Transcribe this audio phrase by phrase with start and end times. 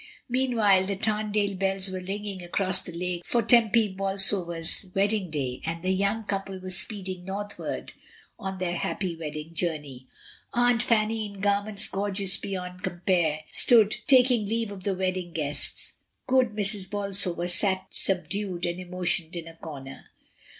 [0.27, 5.83] Meanwhile the Tarndale bells were ringing across the lake for Tempy Bolsover's wedding day, and
[5.83, 7.93] the young couple were speeding northward
[8.39, 10.07] on their happy wedding journey;
[10.55, 10.73] Aunt WAR AND RUMOUR OF WAR.
[10.73, 11.39] 1 55 Fanny, in
[11.73, 16.89] garments gorgeous beyond compare, stood taking leave of the wedding guests; good Mrs.
[16.89, 20.05] Bol sover sat subdued and emotioned in a corner.